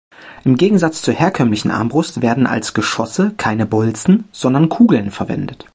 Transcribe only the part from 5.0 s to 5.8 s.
verwendet.